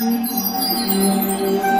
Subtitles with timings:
[0.00, 1.77] हरे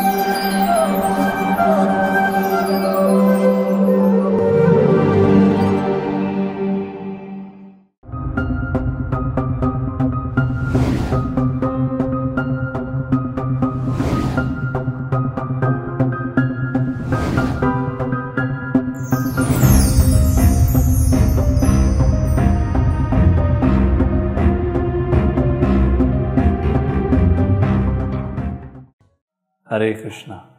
[30.09, 30.51] कृष्णा।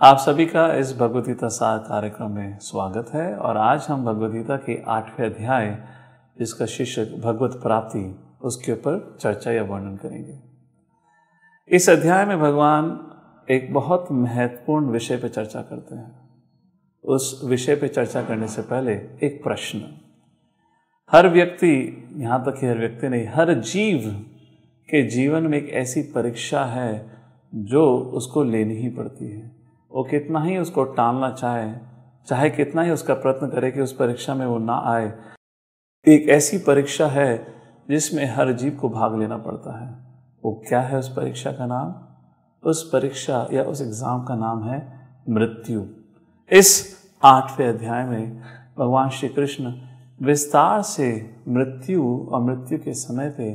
[0.00, 4.82] आप सभी का इस भगवदगीता सार कार्यक्रम में स्वागत है और आज हम भगवदगीता के
[4.82, 5.84] आठवें अध्याय,
[6.38, 10.38] जिसका शीर्षक भगवत प्राप्ति, उसके ऊपर चर्चा या वर्णन करेंगे।
[11.68, 13.10] इस अध्याय में भगवान
[13.50, 16.30] एक बहुत महत्वपूर्ण विषय पर चर्चा करते हैं।
[17.04, 20.00] उस विषय पर चर्चा करने से पहले एक प्रश्न।
[21.12, 24.26] हर व्यक्ति, यहाँ तक कि हर व्यक्ति नहीं, हर जीव
[24.90, 27.17] के जीवन में एक ऐसी परीक्षा है
[27.52, 27.84] जो
[28.14, 29.50] उसको लेनी ही पड़ती है।
[29.92, 31.72] वो कितना ही उसको टालना चाहे
[32.28, 35.12] चाहे कितना ही उसका प्रयत्न करे कि उस परीक्षा में वो ना आए।
[36.06, 37.46] एक ऐसी परीक्षा है
[37.90, 39.88] जिसमें हर जीव को भाग लेना पड़ता है।
[40.44, 41.94] वो क्या है उस परीक्षा का नाम?
[42.62, 44.78] उस परीक्षा या उस एग्ज़ाम का नाम है
[45.28, 45.84] मृत्यु।
[46.50, 46.70] इस
[47.22, 48.42] आठवें अध्याय में
[48.78, 49.72] भगवान श्री कृष्ण
[50.20, 51.08] विस्तार से
[51.48, 52.02] मृत्यु
[52.32, 53.52] और मृत्यु के समय पे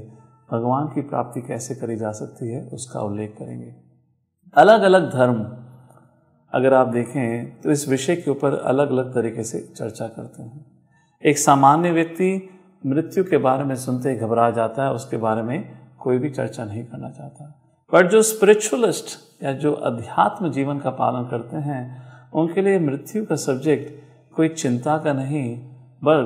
[0.52, 3.74] भगवान की प्राप्ति कैसे करी जा सकती है, उसका उल्लेख करेंगे।
[4.56, 5.58] अलग अलग धर्म,
[6.54, 10.66] अगर आप देखें तो इस विषय के ऊपर अलग अलग तरीके से चर्चा करते हैं।
[11.26, 12.50] एक सामान्य व्यक्ति
[12.86, 16.66] मृत्यु के बारे में सुनते ही घबरा जाता है, उसके बारे में कोई भी चर्चा
[16.66, 22.62] नहीं करना चाहता। पर जो स्पिरिचुअलिस्ट या जो अध्यात्म जीवन का पालन करते हैं, उनके
[22.62, 24.04] लिए मृत्यु का सब्जेक्ट
[24.36, 25.70] कोई चिंता का नहीं,
[26.04, 26.24] बल,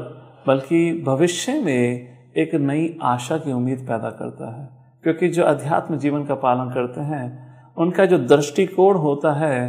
[0.48, 4.70] बल्कि भविष्य में एक नई आशा की उम्मीद पैदा करता है।
[5.04, 7.47] क्योंकि जो अध्यात्म जीवन का पालन करते हैं
[7.78, 9.60] उनका जो दृष्टिकोण होता है,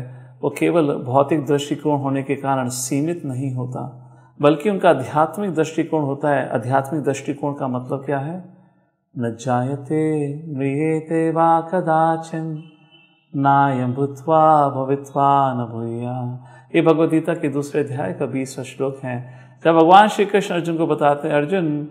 [0.42, 3.82] वो केवल भौतिक दृष्टिकोण होने के कारण सीमित नहीं होता,
[4.40, 8.44] बल्कि उनका आध्यात्मिक दृष्टिकोण होता है। आध्यात्मिक दृष्टिकोण का मतलब क्या है?
[9.18, 10.02] न जायते
[10.56, 12.62] म्रियते वा कदाचन
[13.36, 16.44] नायम भूतवा भवित्वा न भूया।
[16.74, 19.16] ये भगवदगीता के दूसरे अध्याय का बीसवा श्लोक है।
[19.64, 21.88] जब भगवान श्री कृष्ण अर्जुन को बताते हैं, अर्जुन,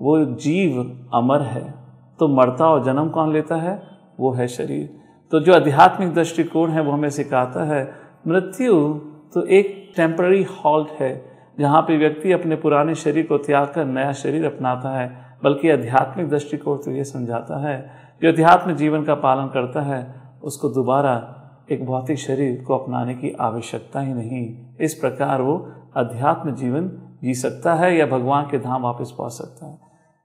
[0.00, 1.74] वो जीव अमर है
[2.20, 3.82] तो मरता और जन्म कौन लेता है?
[4.20, 7.94] वो है शरीर। तो जो आध्यात्मिक दृष्टिकोण है, वो हमें सिखाता है,
[8.26, 8.94] मृत्यु
[9.34, 11.24] तो एक टेम्पररी हॉल्ट है,
[11.58, 15.08] जहाँ पे व्यक्ति अपने पुराने शरीर को त्याग कर नया शरीर अपनाता है,
[15.44, 17.90] बल्कि आध्यात्मिक दृष्टिकोण तो ये समझाता है,
[18.22, 21.34] जो अध्यात्म जीवन का पालन करता है, उसको दोबारा
[21.72, 25.56] एक भौतिक शरीर को अपनाने की आवश्यकता ही नहीं। इस प्रकार वो
[25.96, 26.90] अध्यात्म जीवन
[27.22, 29.78] जी सकता है या भगवान के धाम वापस पहुँच सकता है।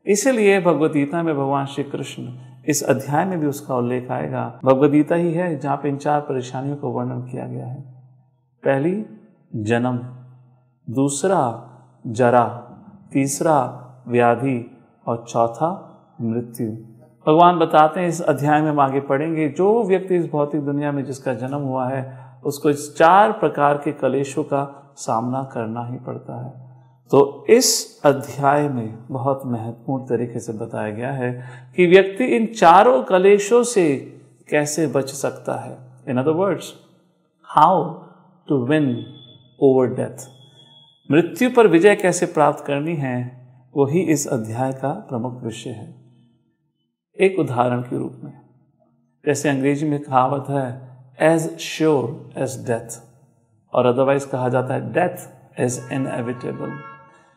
[0.05, 2.23] इसीलिए भगवदगीता में भगवान श्री कृष्ण
[2.67, 6.75] इस अध्याय में भी उसका उल्लेख आएगा। भगवदगीता ही है जहाँ पे इन चार परेशानियों
[6.75, 7.81] को वर्णन किया गया है।
[8.65, 9.05] पहली,
[9.55, 9.99] जन्म।
[10.93, 11.69] दूसरा,
[12.07, 12.69] जरा।
[13.11, 14.69] तीसरा, व्याधि।
[15.07, 16.71] और चौथा, मृत्यु।
[17.27, 21.05] भगवान बताते हैं इस अध्याय में हम आगे पढ़ेंगे, जो व्यक्ति इस भौतिक दुनिया में
[21.05, 26.45] जिसका जन्म हुआ है, उसको इस चार प्रकार के कलेशों का सामना करना ही पड़ता
[26.45, 26.72] है।
[27.13, 31.31] तो इस अध्याय में बहुत महत्वपूर्ण तरीके से बताया गया है
[31.75, 33.83] कि व्यक्ति इन चारों कलेशों से
[34.49, 35.77] कैसे बच सकता है।
[36.09, 36.73] In other words
[37.49, 37.83] how
[38.47, 38.87] to win
[39.59, 40.25] over death
[41.09, 43.17] मृत्यु पर विजय कैसे प्राप्त करनी है,
[43.75, 45.93] वही इस अध्याय का प्रमुख विषय है।
[47.17, 48.33] एक उदाहरण के रूप में,
[49.25, 52.99] जैसे अंग्रेज़ी में कहावत है एज श्योर एज डेथ
[53.73, 56.92] और अदरवाइज़ कहा जाता है डेथ इज़ इनएविटेबल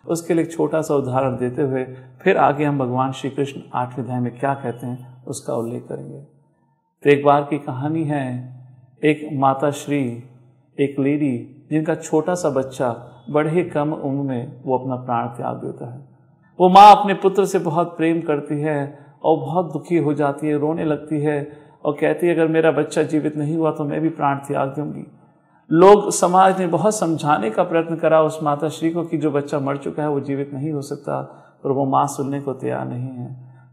[0.09, 1.85] उसके लिए एक छोटा सा उदाहरण देते हुए
[2.23, 6.21] फिर आगे हम भगवान श्री कृष्ण आठवें अध्याय में क्या कहते हैं, उसका उल्लेख करेंगे।
[7.05, 8.25] तो एक बार की कहानी है,
[9.03, 10.03] एक माता श्री,
[10.79, 11.37] एक लेडी,
[11.71, 12.91] जिनका छोटा सा बच्चा
[13.31, 15.99] बड़े ही कम उम्र में वो अपना प्राण त्याग देता है।
[16.59, 18.79] वो माँ अपने पुत्र से बहुत प्रेम करती है
[19.25, 21.37] और बहुत दुखी हो जाती है, रोने लगती है
[21.85, 25.07] और कहती है, अगर मेरा बच्चा जीवित नहीं हुआ तो मैं भी प्राण त्याग दूँगी।
[25.71, 29.59] लोग समाज ने बहुत समझाने का प्रयत्न करा उस माता श्री को कि जो बच्चा
[29.59, 31.19] मर चुका है वो जीवित नहीं हो सकता
[31.65, 33.27] और वो माँ सुनने को तैयार नहीं है।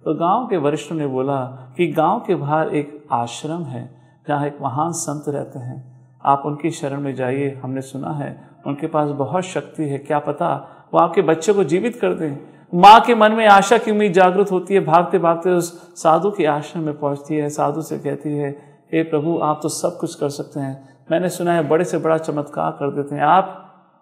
[0.06, 1.40] तो गाँव के वरिष्ठों ने बोला
[1.78, 3.90] कि गाँव के बाहर एक आश्रम है
[4.28, 5.94] जहाँ एक महान संत रहते हैं।
[6.25, 10.56] आप उनकी शरण में जाइए, हमने सुना है, उनके पास बहुत शक्ति है, क्या पता
[10.94, 12.38] वो आपके बच्चे को जीवित कर दें।
[12.74, 16.45] माँ के मन में आशा की उम्मीद जागृत होती है, भागते भागते उस साधु के
[16.45, 18.50] आश्रम में पहुँचती है, साधु से कहती है,
[18.94, 22.17] हे प्रभु, आप तो सब कुछ कर सकते हैं मैंने सुना है बड़े से बड़ा
[22.17, 23.59] चमत्कार कर देते हैं। आप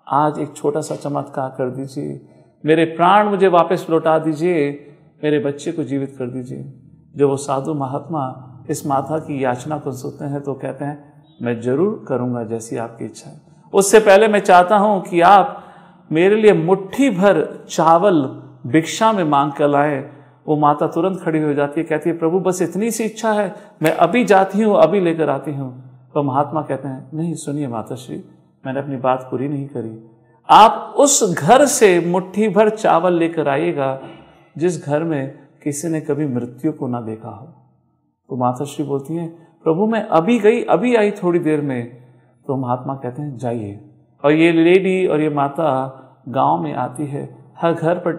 [0.08, 2.20] आज एक छोटा सा चमत्कार कर दीजिए।
[2.64, 4.70] मेरे प्राण मुझे वापस लौटा दीजिए।
[5.24, 6.64] मेरे बच्चे को जीवित कर दीजिए।
[7.16, 8.24] जब वो साधु महात्मा
[8.70, 10.98] इस माता की याचना को सुनते हैं तो कहते हैं,
[11.42, 13.42] मैं ज़रूर करूँगा जैसी आपकी इच्छा है।
[13.74, 15.64] उससे पहले मैं चाहता हूँ कि आप
[16.12, 18.24] मेरे लिए मुट्ठी भर चावल
[18.68, 20.00] भिक्षा में मांग कर लाए।
[20.48, 23.54] वो माता तुरंत खड़ी हो जाती है, कहती है, प्रभु, बस इतनी सी इच्छा है।
[23.84, 27.96] मैं अभी जाती हूँ, अभी लेकर आती हूँ। तो महात्मा कहते हैं, नहीं, सुनिए माता
[27.96, 28.24] श्री
[28.66, 30.10] मैंने अपनी बात पूरी नहीं करी।
[30.50, 34.00] आप उस घर से मुट्ठी भर चावल लेकर आइएगा,
[34.58, 37.46] जिस घर में किसी ने कभी मृत्यु को ना देखा हो।
[38.30, 39.30] तो माता श्री बोलती हैं,
[39.64, 42.02] प्रभु, मैं अभी गई, अभी आई थोड़ी देर में।
[42.48, 43.80] तो महात्मा कहते हैं, जाइए।
[44.24, 45.98] और ये लेडी और ये माता
[46.30, 47.24] गाँव में आती है,
[47.58, 48.14] हर घर पर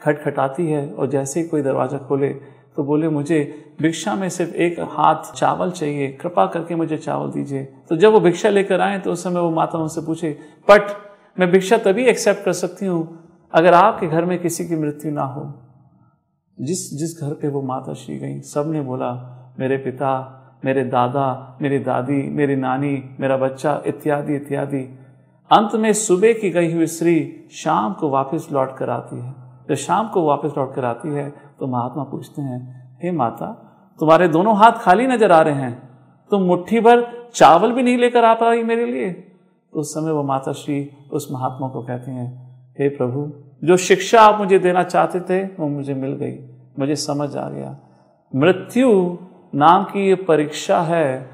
[0.00, 2.28] खटखटाती है, और जैसे ही कोई दरवाज़ा खोले
[2.76, 7.62] तो बोले, मुझे भिक्षा में सिर्फ़ एक हाथ चावल चाहिए, कृपा करके मुझे चावल दीजिए।
[7.88, 10.30] तो जब वो भिक्षा लेकर आए तो उस समय वो माता उनसे पूछे,
[10.68, 10.90] पट,
[11.36, 13.18] मैं भिक्षा तभी एक्सेप्ट कर सकती हूँ,
[13.52, 15.52] अगर आपके घर में किसी की मृत्यु ना हो।
[16.58, 19.10] जिस जिस घर पे वो माता श्री गई सबने बोला,
[19.58, 20.34] मेरे पिता,
[20.64, 24.82] मेरे दादा, मेरी दादी, मेरी नानी, मेरा बच्चा, इत्यादि इत्यादि।
[25.50, 29.34] अंत में सुबह की गई हुई स्त्री शाम को वापस लौट कर आती है।
[29.68, 31.30] जब शाम को वापस लौट कर आती है
[31.60, 32.60] तो महात्मा पूछते हैं,
[33.02, 33.64] हे माता
[34.00, 35.88] तुम्हारे दोनों हाथ खाली नज़र आ रहे हैं।
[36.30, 39.32] तुम मुट्ठी भर चावल भी नहीं लेकर आ पाई मेरे लिए।
[39.72, 42.28] उस समय वो माता श्री उस महात्मा को कहती हैं,
[42.78, 43.32] हे प्रभु,
[43.66, 46.38] जो शिक्षा आप मुझे देना चाहते थे, वो मुझे मिल गई।
[46.78, 47.76] मुझे समझ आ गया।
[48.34, 49.18] मृत्यु
[49.54, 51.30] नाम की ये परीक्षा है,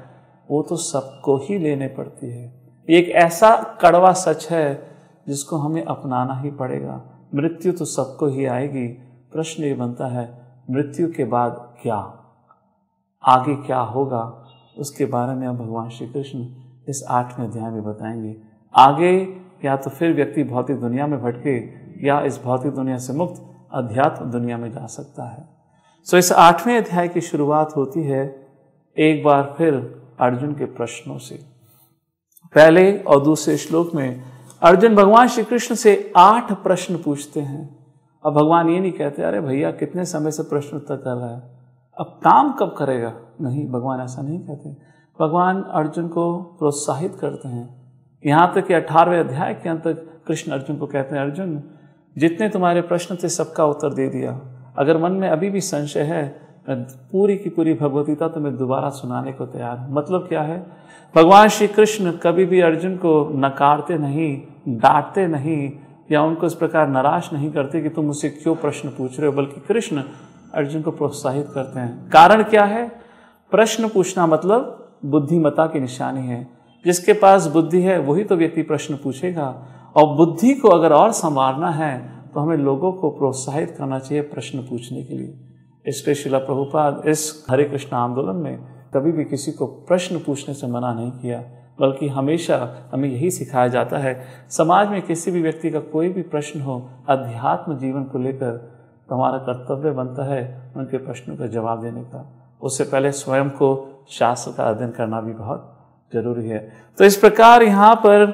[0.49, 2.53] वो तो सबको ही लेने पड़ती है।
[2.89, 4.95] एक ऐसा कड़वा सच है,
[5.27, 7.01] जिसको हमें अपनाना ही पड़ेगा।
[7.35, 8.87] मृत्यु तो सबको ही आएगी।
[9.33, 10.29] प्रश्न ये बनता है,
[10.69, 12.21] मृत्यु के बाद क्या?
[13.25, 16.45] आगे क्या होगा, उसके बारे में अब भगवान श्री कृष्ण
[16.89, 18.37] इस आठवें अध्याय में बताएँगे।
[18.75, 23.43] आगे या तो फिर व्यक्ति भौतिक दुनिया में भटके, या इस भौतिक दुनिया से मुक्त
[23.73, 25.49] अध्यात्म दुनिया में जा सकता है।
[26.03, 28.47] सो इस आठवें अध्याय की शुरुआत होती है
[28.97, 31.35] एक बार फिर अर्जुन के प्रश्नों से।
[32.55, 34.21] पहले और दूसरे श्लोक में
[34.61, 37.85] अर्जुन भगवान श्री कृष्ण से आठ प्रश्न पूछते हैं।
[38.23, 41.54] और भगवान ये नहीं कहते, अरे भैया, कितने समय से प्रश्न उत्तर कर रहा है?
[41.99, 43.13] अब काम कब करेगा?
[43.41, 44.69] नहीं, भगवान ऐसा नहीं कहते।
[45.19, 47.75] भगवान अर्जुन को प्रोत्साहित करते हैं।
[48.25, 51.63] यहाँ तक कि अठारहवें अध्याय के अंत तक कृष्ण अर्जुन को कहते हैं, अर्जुन,
[52.17, 54.41] जितने तुम्हारे प्रश्न थे सबका उत्तर दे दिया।
[54.77, 59.33] अगर मन में अभी भी संशय है, मैं पूरी की पूरी भगवतीता तुम्हें दोबारा सुनाने
[59.33, 60.67] को तैयार मतलब क्या है?
[61.15, 65.71] भगवान श्री कृष्ण कभी भी अर्जुन को नकारते नहीं, डांटते नहीं,
[66.11, 69.37] या उनको इस प्रकार निराश नहीं करते कि तुम मुझसे क्यों प्रश्न पूछ रहे हो,
[69.37, 70.03] बल्कि कृष्ण
[70.55, 72.87] अर्जुन को प्रोत्साहित करते हैं। कारण क्या है?
[73.51, 76.47] प्रश्न पूछना मतलब बुद्धिमता की निशानी है।
[76.85, 79.47] जिसके पास बुद्धि है, वही तो व्यक्ति प्रश्न पूछेगा।
[79.95, 84.59] और बुद्धि को अगर और संवारना है तो हमें लोगों को प्रोत्साहित करना चाहिए प्रश्न
[84.59, 85.39] पूछने के लिए।
[85.85, 88.57] इसलिए शिला प्रभुपाद इस हरे कृष्ण आंदोलन में
[88.93, 91.39] कभी भी किसी को प्रश्न पूछने से मना नहीं किया,
[91.79, 92.57] बल्कि हमेशा
[92.93, 96.89] हमें यही सिखाया जाता है, समाज में किसी भी व्यक्ति का कोई भी प्रश्न हो,
[97.09, 98.74] अध्यात्म जीवन को लेकर
[99.09, 102.25] तो हमारा कर्तव्य बनता है उनके प्रश्नों का जवाब देने का।
[102.61, 103.69] उससे पहले स्वयं को
[104.09, 105.71] शास्त्र का अध्ययन करना भी बहुत
[106.13, 106.59] ज़रूरी है।
[106.97, 108.25] तो इस प्रकार यहाँ पर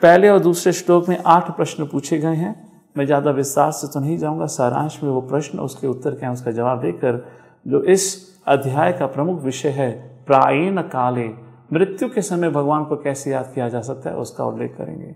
[0.00, 2.54] पहले और दूसरे श्लोक में आठ प्रश्न पूछे गए हैं।
[2.96, 6.32] मैं ज़्यादा विस्तार से तो नहीं जाऊँगा, सारांश में वो प्रश्न, उसके उत्तर क्या है,
[6.34, 7.24] उसका जवाब देकर
[7.66, 9.90] जो इस अध्याय का प्रमुख विषय है,
[10.26, 11.28] प्रायण काले,
[11.72, 15.14] मृत्यु के समय भगवान को कैसे याद किया जा सकता है, उसका उल्लेख करेंगे।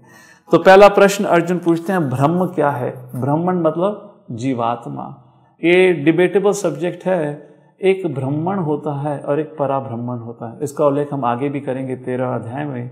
[0.51, 2.91] तो पहला प्रश्न अर्जुन पूछते हैं, ब्रह्म क्या है?
[3.15, 5.21] ब्रह्मण मतलब जीवात्मा।
[5.65, 11.13] ये डिबेटेबल सब्जेक्ट है, एक ब्राह्मण होता है और एक पराब्रह्मण होता है। इसका उल्लेख
[11.13, 12.91] हम आगे भी करेंगे तेरह अध्याय में।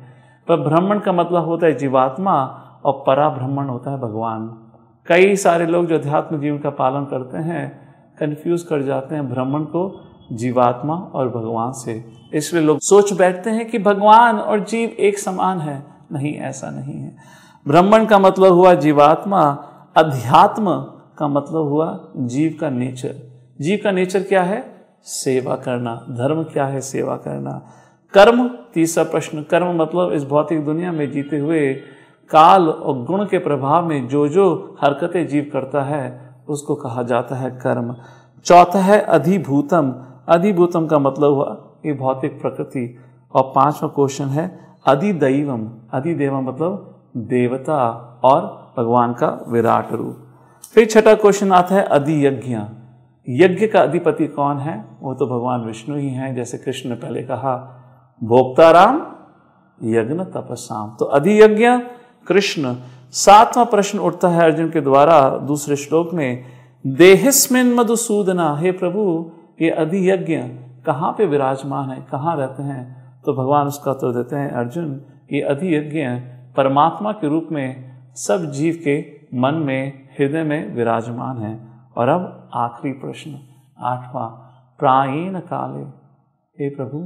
[0.48, 4.58] पर ब्राह्मण का मतलब होता है जीवात्मा और पराब्रह्मण होता है भगवान।
[5.06, 7.82] कई सारे लोग जो अध्यात्म जीवन का पालन करते हैं
[8.20, 10.00] कंफ्यूज कर जाते हैं ब्राह्मण को
[10.32, 15.58] जीवात्मा और भगवान से। इसलिए लोग सोच बैठते हैं कि भगवान और जीव एक समान
[15.58, 17.16] है। नहीं, ऐसा नहीं है।
[17.68, 23.14] ब्राह्मण का मतलब हुआ जीवात्मा, अध्यात्म का मतलब हुआ जीव का नेचर।
[23.60, 24.86] जीव का नेचर क्या है?
[25.02, 26.80] सेवा करना। धर्म क्या है?
[26.80, 27.62] सेवा करना।
[28.12, 31.74] कर्म, तीसरा प्रश्न। कर्म मतलब इस भौतिक दुनिया में जीते हुए
[32.30, 37.36] काल और गुण के प्रभाव में जो जो हरकतें जीव करता है, उसको कहा जाता
[37.36, 37.96] है कर्म।
[38.44, 39.94] चौथा है अधिभूतम।
[40.28, 42.98] अधिभूतम का मतलब हुआ ये भौतिक प्रकृति।
[43.34, 47.88] और पांचवा क्वेश्चन है अधिदैवम। अधिदेवम मतलब देवता
[48.24, 50.18] और भगवान का विराट रूप।
[50.74, 52.56] फिर छठा क्वेश्चन आता है अधियज्ञ।
[53.28, 54.84] यज्ञ यज्ञ का अधिपति कौन है?
[55.00, 57.82] वो तो भगवान विष्णु ही हैं, जैसे कृष्ण ने पहले कहा,
[58.24, 59.06] भोक्ताराम,
[59.84, 61.66] यज्ञ, तपस्याम। तो अधियज्ञ,
[62.26, 62.76] कृष्ण,
[63.10, 66.44] सातवां प्रश्न उठता है अर्जुन के द्वारा, दूसरे श्लोक में,
[66.86, 70.36] देहिस्मिन मधुसूदना हे प्रभु, ये अधियज्ञ
[70.86, 73.14] कहाँ पे विराजमान है, कहाँ रहते हैं?
[73.24, 75.02] तो भगवान उसका उत्तर देते हैं, अर्जुन,
[75.32, 76.00] ये अधियज्ञ
[76.56, 81.60] परमात्मा के रूप में सब जीव के मन में हृदय में विराजमान है।
[81.96, 83.38] और अब आखिरी प्रश्न,
[83.78, 84.28] आठवां,
[84.78, 85.82] प्रायण काले,
[86.58, 86.98] हे प्रभु,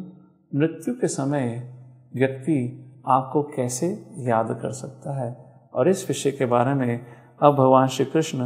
[0.58, 1.72] मृत्यु के समय
[2.16, 3.86] व्यक्ति आपको कैसे
[4.18, 5.36] याद कर सकता है?
[5.75, 7.06] और इस विषय के बारे में
[7.42, 8.38] अब भगवान श्री कृष्ण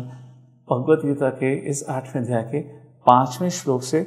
[0.70, 2.60] भगवत गीता के इस आठवें अध्याय के
[3.06, 4.00] पाँचवें श्लोक से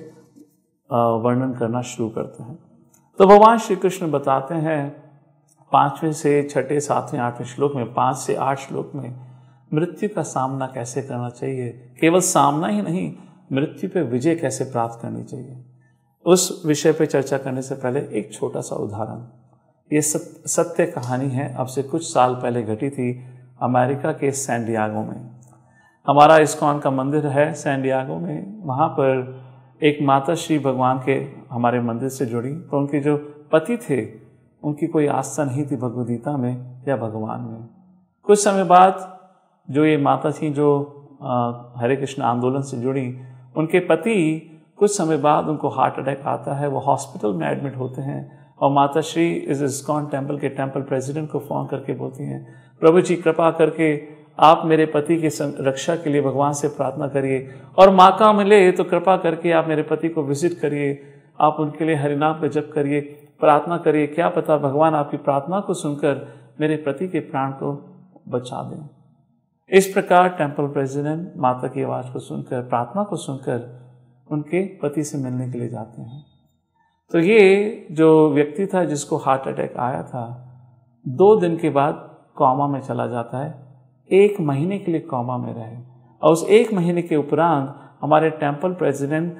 [0.93, 2.59] वर्णन करना शुरू करते हैं।
[3.17, 5.03] तो भगवान श्री कृष्ण बताते हैं,
[5.71, 9.32] पाँचवें से छठे, सातवें, आठवें श्लोक में, पाँच से आठ श्लोक में
[9.73, 11.69] मृत्यु का सामना कैसे करना चाहिए?
[12.01, 13.13] केवल सामना ही नहीं,
[13.53, 15.63] मृत्यु पे विजय कैसे प्राप्त करनी चाहिए?
[16.25, 19.27] उस विषय पे चर्चा करने से पहले एक छोटा सा उदाहरण।
[19.93, 23.21] ये सत्य कहानी है, अब से कुछ साल पहले घटी थी
[23.61, 25.29] अमेरिका के सैंडियागो में।
[26.07, 29.43] हमारा इस्कॉन का मंदिर है सैंडियागो में। वहाँ पर
[29.83, 31.13] एक माता श्री भगवान के
[31.51, 33.17] हमारे मंदिर से जुड़ी। तो उनके जो
[33.51, 34.05] पति थे,
[34.63, 37.67] उनकी कोई आस्था नहीं थी भगवदगीता में या भगवान में।
[38.23, 39.12] कुछ समय बाद
[39.67, 40.69] जो ये माता थी, जो
[41.77, 43.05] हरे कृष्ण आंदोलन से जुड़ी,
[43.55, 48.01] उनके पति कुछ समय बाद उनको हार्ट अटैक आता है, वो हॉस्पिटल में एडमिट होते
[48.01, 48.21] हैं
[48.59, 52.45] और माता श्री इस इस्कॉन टेंपल के टेंपल प्रेसिडेंट को फ़ोन करके बोलती हैं,
[52.81, 53.95] प्रभु जी, कृपा करके
[54.39, 55.27] आप मेरे पति की
[55.61, 59.67] रक्षा के लिए भगवान से प्रार्थना करिए और माँ का मिले तो कृपा करके आप
[59.67, 60.97] मेरे पति को विज़िट करिए,
[61.39, 63.01] आप उनके लिए हरिनाम का जप करिए,
[63.41, 66.27] प्रार्थना करिए, क्या पता भगवान आपकी प्रार्थना को सुनकर
[66.61, 67.73] मेरे पति के प्राण को
[68.29, 69.02] बचा दें।
[69.69, 73.83] इस प्रकार टेंपल प्रेसिडेंट माता की आवाज़ को सुनकर, प्रार्थना को सुनकर
[74.31, 76.25] उनके पति से मिलने के लिए जाते हैं।
[77.11, 80.49] तो ये जो व्यक्ति था जिसको हार्ट अटैक आया था,
[81.07, 83.65] दो दिन के बाद कॉमा में चला जाता है।
[84.11, 85.77] एक महीने के लिए कॉमा में रहे।
[86.21, 89.37] और उस एक महीने के उपरांत हमारे टेंपल प्रेसिडेंट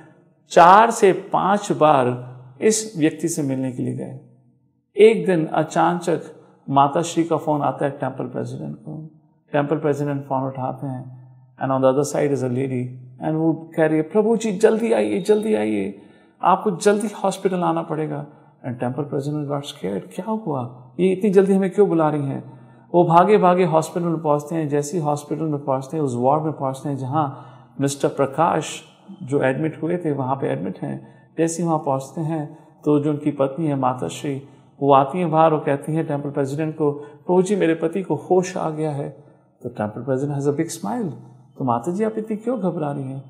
[0.50, 4.20] चार से पाँच बार इस व्यक्ति से मिलने के लिए गए।
[4.98, 6.24] एक दिन अचानक
[6.70, 9.20] माता श्री का फ़ोन आता है टेंपल प्रेसिडेंट को।
[9.54, 11.02] टेंपल प्रेसिडेंट फ़ोन उठाते हैं
[11.62, 12.82] and on the other side is a lady
[13.22, 16.02] and वो कह रही है, प्रभु जी, जल्दी आइए जल्दी आइए,
[16.42, 18.26] आपको जल्दी हॉस्पिटल आना पड़ेगा.
[18.66, 20.62] And temple president got scared क्या हुआ?
[21.00, 22.44] ये इतनी जल्दी हमें क्यों बुला रही हैं?
[22.94, 26.44] वो भागे भागे हॉस्पिटल में पहुँचते हैं, जैसे ही हॉस्पिटल में पहुँचते हैं, उस वार्ड
[26.44, 28.82] में पहुँचते हैं, जहाँ मिस्टर प्रकाश
[29.24, 30.96] जो एडमिट हुए थे, वहाँ पे एडमिट हैं,
[31.38, 32.46] जैसे ही वहाँ पहुँचते हैं
[32.86, 34.42] तो जो उनकी पत्नी है, माता श्री,
[34.80, 38.16] वो आती हैं बाहर, वो कहती हैं टेंपल प्रेसिडेंट को, प्रभु जी, मेरे पति को
[38.30, 39.23] होश आ गया है
[39.64, 41.10] तो temple president has a big smile
[41.58, 43.24] तो माता जी आप इतनी क्यों घबरा रही हैं?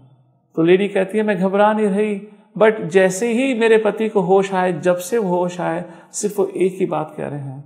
[0.56, 2.16] तो लेडी कहती है, मैं घबरा नहीं रही
[2.58, 6.46] बट जैसे ही मेरे पति को होश आए, जब से वो होश आए, सिर्फ़ वो
[6.48, 7.64] एक ही बात कह रहे हैं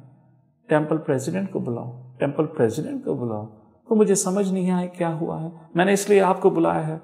[0.69, 3.45] टेंपल प्रेसिडेंट को बुलाओ टेंपल प्रेसिडेंट को बुलाओ।
[3.89, 6.97] तो मुझे समझ नहीं आया क्या हुआ है। मैंने इसलिए आपको बुलाया है।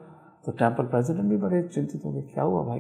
[0.46, 2.80] तो टेंपल प्रेसिडेंट भी बड़े चिंतित हो गए क्या हुआ भाई?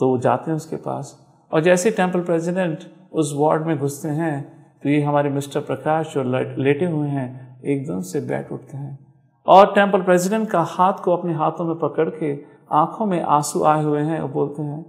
[0.00, 1.16] तो वो जाते हैं उसके पास,
[1.50, 4.36] और जैसे टेंपल प्रेसिडेंट उस वार्ड में घुसते हैं
[4.82, 6.22] तो ये हमारे मिस्टर प्रकाश जो
[6.62, 9.14] लेटे हुए हैं। एकदम से बैठ उठते हैं।
[9.46, 13.84] और टेंपल प्रेसिडेंट का हाथ को अपने हाथों में पकड़ के आँखों में आँसू आए
[13.84, 14.82] हुए हैं और बोलते हैं,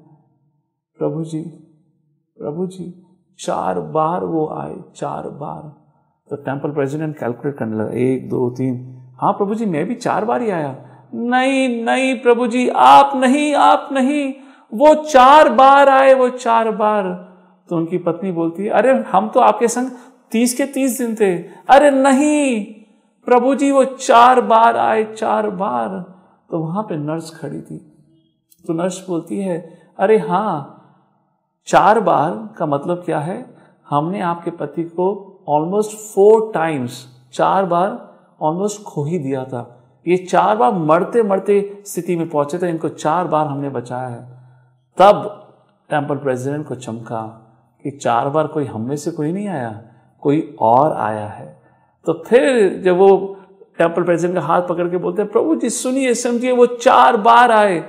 [0.98, 1.66] प्रभु जी
[2.40, 3.06] प्रभु जी,
[3.40, 5.76] चार बार वो आए, चार बार।
[6.30, 10.26] तो टेंपल प्रेसिडेंट कैलकुलेट करने लगा, एक, दो, तीन। हाँ प्रभु जी, मैं भी चार
[10.26, 10.76] बार ही आया।
[11.14, 14.34] नहीं नहीं, प्रभु जी, आप नहीं आप नहीं।
[14.74, 17.04] वो चार बार आए, वो चार बार।
[17.70, 19.92] तो उनकी पत्नी बोलती है, अरे, हम तो आपके संग
[20.32, 21.38] तीस के तीस दिन थे।
[21.70, 22.66] अरे नहीं,
[23.26, 25.90] प्रभु जी, वो चार बार आए, चार बार।
[26.50, 27.78] तो वहाँ पे नर्स खड़ी थी।
[28.68, 30.76] तो नर्स बोलती है, अरे हाँ
[31.68, 33.56] चार बार का मतलब क्या है?
[33.90, 39.76] हमने आपके पति को ऑलमोस्ट फोर टाइम्स चार बार ऑलमोस्ट खो ही दिया था।
[40.08, 44.40] ये चार बार मरते मरते स्थिति में पहुँचे थे, इनको चार बार हमने बचाया है।
[44.98, 45.36] तब
[45.90, 47.22] टेंपल प्रेसिडेंट को चमका
[47.84, 49.82] कि चार बार कोई हम में से कोई नहीं आया।
[50.22, 51.62] कोई और आया है।
[52.06, 53.38] तो फिर जब वो
[53.78, 57.52] टेंपल प्रेसिडेंट का हाथ पकड़ के बोलते हैं, प्रभु जी, सुनिए, समझिए, वो चार बार
[57.52, 57.80] आए।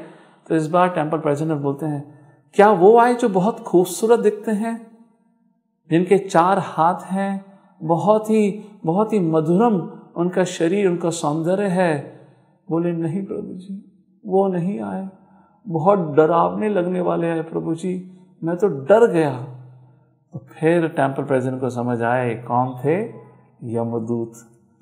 [0.49, 2.20] तो इस बार टेंपल प्रेसिडेंट बोलते हैं,
[2.54, 4.99] क्या वो आए जो बहुत खूबसूरत दिखते हैं?
[5.90, 7.44] जिनके चार हाथ हैं,
[7.82, 9.76] बहुत ही बहुत ही मधुरम,
[10.16, 12.20] उनका शरीर, उनका सौंदर्य है।
[12.70, 13.84] बोले, नहीं प्रभु जी,
[14.26, 15.08] वो नहीं आए।
[15.68, 19.60] बहुत डरावने लगने वाले हैं प्रभु जी। मैं तो डर गया।
[20.32, 23.00] तो फिर टेंपल प्रेसिडेंट को समझ आए कौन थे?
[23.64, 24.32] यमदूत।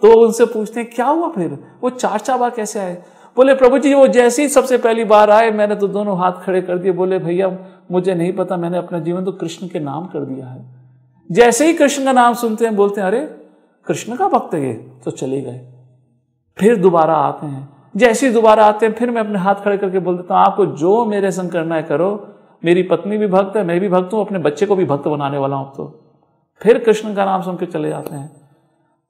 [0.03, 1.65] तो उनसे पूछते हैं, क्या हुआ फिर?
[1.83, 3.03] वो चार बार कैसे आए?
[3.37, 6.63] बोले, प्रभु जी, वो जैसे ही सबसे पहली बार आए, मैंने तो दोनों हाथ खड़े
[6.63, 7.59] कर दिए। बोले, भैया,
[7.91, 10.65] मुझे नहीं पता, मैंने अपना जीवन तो कृष्ण के नाम कर दिया है।
[11.33, 13.21] जैसे ही कृष्ण का नाम सुनते हैं, बोलते हैं, अरे,
[13.87, 15.73] कृष्ण का भक्त है तो चले गए।
[16.59, 19.99] फिर दोबारा आते हैं। जैसे ही दोबारा आते हैं, फिर मैं अपने हाथ खड़े करके
[19.99, 22.35] बोल देता हूँ, आपको जो मेरे संग करना है करो
[22.65, 25.39] मेरी पत्नी भी भक्त है, मैं भी भक्त हूँ, अपने बच्चे को भी भक्त बनाने
[25.39, 25.85] वाला हूँ। तो
[26.61, 28.29] फिर कृष्ण का नाम सुन के चले जाते हैं।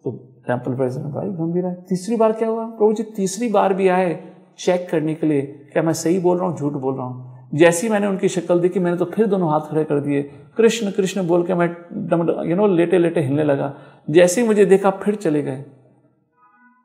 [0.05, 0.11] तो
[0.47, 2.67] टेंपल प्रेसिडेंट भाई, गंभीर है। तीसरी बार क्या हुआ?
[2.67, 4.13] प्रभु जी, तीसरी बार भी आए
[4.59, 7.49] चेक करने के लिए। क्या मैं सही बोल रहा हूँ, झूठ बोल रहा हूँ?
[7.55, 10.23] जैसी मैंने उनकी शक्ल देखी, मैंने तो फिर दोनों हाथ खड़े कर दिए।
[10.57, 11.69] कृष्ण कृष्ण बोल के मैं
[12.09, 13.73] डम यू नो लेटे लेटे हिलने लगा।
[14.11, 15.65] जैसे ही मुझे देखा, फिर चले गए।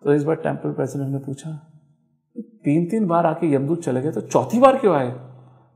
[0.04, 1.50] तो इस बार टेंपल प्रेसिडेंट ने पूछा
[2.36, 5.14] तीन तीन बार आके यमदूत चले गए तो चौथी बार क्यों आए?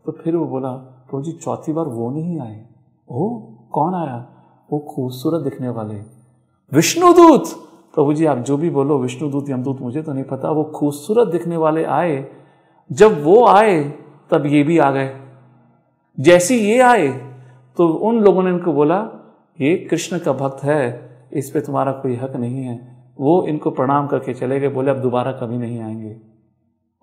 [0.07, 2.65] तो फिर वो बोला, प्रभु जी, चौथी बार वो नहीं आए।
[3.11, 3.39] ओ
[3.71, 4.29] कौन आया?
[4.71, 5.95] वो खूबसूरत दिखने वाले
[6.73, 7.43] विष्णुदूत!
[7.95, 11.57] प्रभु जी, आप जो भी बोलो, विष्णुदूत, यमदूत, मुझे तो नहीं पता। वो खूबसूरत दिखने
[11.57, 12.31] वाले आए।
[12.91, 13.93] जब वो आए,
[14.31, 15.15] तब ये भी आ गए।
[16.19, 17.07] जैसे ये आए
[17.77, 19.09] तो उन लोगों ने इनको बोला,
[19.61, 24.07] ये कृष्ण का भक्त है। इस पे तुम्हारा कोई हक नहीं है। वो इनको प्रणाम
[24.07, 26.17] करके चले गए। बोले, अब दोबारा कभी नहीं आएँगे।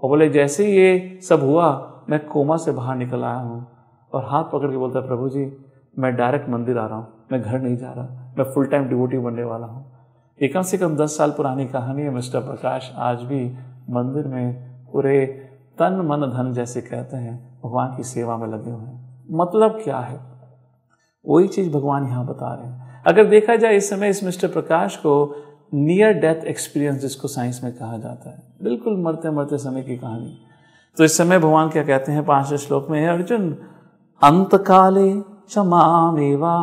[0.02, 3.66] और बोले, जैसे ये सब हुआ मैं कोमा से बाहर निकल आया हूँ
[4.12, 5.56] और हाथ पकड़ के बोलता है, प्रभु जी,
[5.98, 9.18] मैं डायरेक्ट मंदिर आ रहा हूँ। मैं घर नहीं जा रहा। मैं फुल टाइम डिवोटी
[9.18, 9.92] बनने वाला हूँ।
[10.42, 13.56] ये कम से कम दस साल पुरानी कहानी है, मिस्टर प्रकाश। आज भी
[13.90, 15.26] मंदिर में पूरे
[15.78, 19.98] तन, मन, धन जैसे कहते हैं, भगवान की सेवा में लगे हुए हैं। मतलब क्या
[19.98, 20.20] है?
[21.28, 24.96] वही चीज़ भगवान यहाँ बता रहे हैं। अगर देखा जाए इस समय इस मिस्टर प्रकाश
[24.96, 25.36] को
[25.74, 30.38] नियर डेथ एक्सपीरियंस जिसको साइंस में कहा जाता है, बिल्कुल मरते मरते समय की कहानी।
[30.96, 32.24] तो इस समय भगवान क्या कहते हैं?
[32.26, 33.50] पाँचवें श्लोक में अर्जुन
[34.22, 36.56] अंत काले क्षमावेवा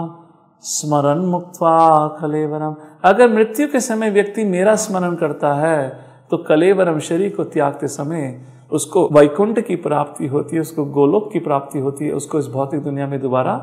[0.64, 5.90] स्मरण मुक्तवा कलेवरम। अगर मृत्यु के समय व्यक्ति मेरा स्मरण करता है
[6.32, 11.40] तो कलेवरम शरीर को त्यागते समय उसको वैकुंठ की प्राप्ति होती है, उसको गोलोक की
[11.40, 13.56] प्राप्ति होती है, उसको इस भौतिक दुनिया में दोबारा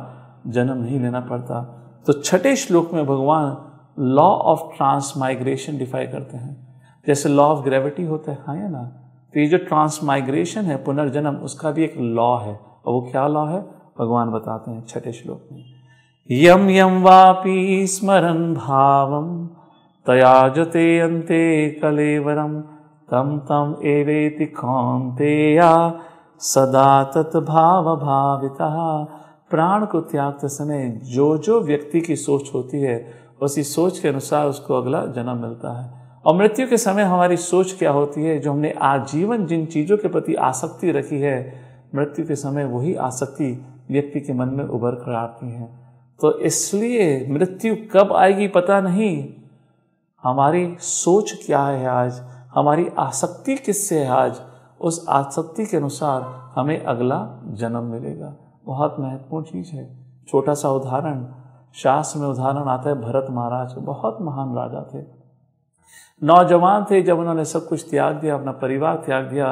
[0.47, 1.61] जन्म नहीं लेना पड़ता।
[2.07, 3.57] तो छठे श्लोक में भगवान
[3.99, 6.57] लॉ ऑफ़ ट्रांसमाइग्रेशन डिफाई करते हैं।
[7.07, 8.91] जैसे लॉ ऑफ़ ग्रेविटी होता है हाँ या ना?
[9.39, 13.47] तो ये जो ट्रांसमाइग्रेशन है, पुनर्जन्म, उसका भी एक लॉ है। और वो क्या लॉ
[13.47, 13.61] है?
[13.99, 15.65] भगवान बताते हैं छठे श्लोक में।
[16.31, 19.47] यम यम वापी स्मरण भावम
[20.07, 22.61] तयाजते अंते कलेवरम
[23.11, 26.01] तम तम एवेति कौंतेया
[26.39, 29.05] सदा तत्भाव भाविता
[29.51, 33.11] प्राण को त्यागते समय जो जो व्यक्ति की सोच होती है,
[33.43, 35.98] उसी सोच के अनुसार उसको अगला जन्म मिलता है।
[36.29, 38.39] और मृत्यु के समय हमारी सोच क्या होती है?
[38.39, 41.61] जो हमने आजीवन जिन चीज़ों के प्रति आसक्ति रखी है,
[41.95, 45.69] मृत्यु के समय वही आसक्ति व्यक्ति के मन में उभर कर आती है।
[46.21, 49.29] तो इसलिए मृत्यु कब आएगी पता नहीं।
[50.23, 52.23] हमारी सोच क्या है आज?
[52.55, 54.41] हमारी आसक्ति किससे है आज?
[54.81, 56.23] उस आसक्ति के अनुसार
[56.55, 58.35] हमें अगला जन्म मिलेगा।
[58.67, 59.97] बहुत महत्वपूर्ण चीज़ है।
[60.29, 61.27] छोटा सा उदाहरण,
[61.75, 65.18] शास्त्र में उदाहरण आता है, भरत महाराज, बहुत महान राजा थे।
[66.23, 69.49] नौजवान थे, जब उन्होंने सब कुछ त्याग दिया, अपना परिवार त्याग दिया,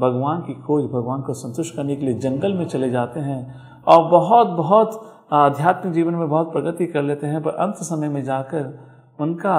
[0.00, 4.08] भगवान की खोज, भगवान को संतुष्ट करने के लिए जंगल में चले जाते हैं और
[4.10, 5.00] बहुत बहुत
[5.32, 8.78] आध्यात्मिक जीवन में बहुत प्रगति कर लेते हैं, पर अंत समय में जाकर
[9.20, 9.56] उनका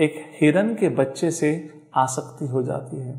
[0.00, 1.50] एक हिरन के बच्चे से
[1.96, 3.14] आसक्ति हो जाती है।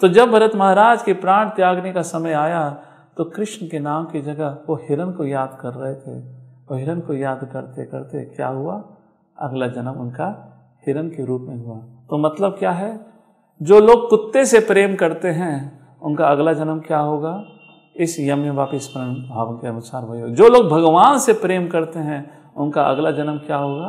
[0.00, 2.68] तो जब भरत महाराज के प्राण त्यागने का समय आया
[3.16, 6.20] तो कृष्ण के नाम की जगह वो हिरण को याद कर रहे थे।
[6.70, 8.82] और हिरण को याद करते करते क्या हुआ?
[9.38, 10.28] अगला जन्म उनका
[10.86, 11.76] हिरण के रूप में हुआ।
[12.10, 12.98] तो मतलब क्या है?
[13.60, 15.56] जो लोग कुत्ते से प्रेम करते हैं,
[16.02, 17.42] उनका अगला जन्म क्या होगा?
[17.96, 18.88] इस यम में वापिस
[19.30, 22.18] भाव के अनुसार वही जो लोग भगवान से प्रेम करते हैं,
[22.56, 23.88] उनका अगला जन्म क्या होगा?